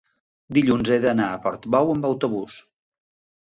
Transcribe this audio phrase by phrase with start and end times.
[0.57, 2.57] dilluns he d'anar a Portbou amb autobús.